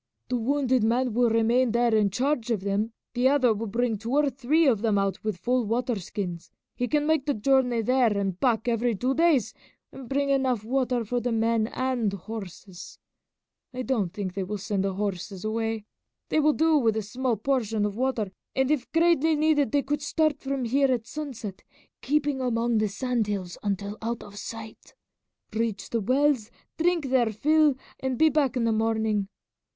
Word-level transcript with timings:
The 0.29 0.35
wounded 0.35 0.83
man 0.83 1.13
will 1.13 1.29
remain 1.29 1.73
there 1.73 1.93
in 1.93 2.09
charge 2.09 2.49
of 2.49 2.61
them, 2.61 2.91
the 3.13 3.29
other 3.29 3.53
will 3.53 3.67
bring 3.67 3.99
two 3.99 4.13
or 4.13 4.31
three 4.31 4.65
of 4.65 4.81
them 4.81 4.97
out 4.97 5.23
with 5.23 5.37
full 5.37 5.63
water 5.63 5.99
skins; 5.99 6.49
he 6.75 6.87
can 6.87 7.05
make 7.05 7.27
the 7.27 7.35
journey 7.35 7.83
there 7.83 8.17
and 8.17 8.39
back 8.39 8.67
every 8.67 8.95
two 8.95 9.13
days 9.13 9.53
and 9.91 9.99
can 9.99 10.07
bring 10.07 10.29
enough 10.29 10.63
water 10.63 11.05
for 11.05 11.19
the 11.19 11.31
men 11.31 11.67
and 11.67 12.13
horses. 12.13 12.97
I 13.75 13.83
don't 13.83 14.11
think 14.11 14.33
they 14.33 14.43
will 14.43 14.57
send 14.57 14.83
the 14.85 14.93
horses 14.95 15.45
away. 15.45 15.85
They 16.29 16.39
will 16.39 16.53
do 16.53 16.79
with 16.79 16.97
a 16.97 17.03
small 17.03 17.37
portion 17.37 17.85
of 17.85 17.95
water, 17.95 18.31
and 18.55 18.71
if 18.71 18.91
greatly 18.91 19.35
needed 19.35 19.71
they 19.71 19.83
could 19.83 20.01
start 20.01 20.39
from 20.39 20.65
here 20.65 20.91
at 20.91 21.05
sunset, 21.05 21.61
keeping 22.01 22.41
among 22.41 22.79
the 22.79 22.87
sand 22.89 23.27
hills 23.27 23.55
until 23.61 23.99
out 24.01 24.23
of 24.23 24.35
sight, 24.35 24.95
reach 25.53 25.91
the 25.91 26.01
wells, 26.01 26.49
drink 26.79 27.11
their 27.11 27.31
fill, 27.31 27.75
and 27.99 28.17
be 28.17 28.29
back 28.29 28.57
in 28.57 28.63
the 28.63 28.71
morning. 28.71 29.27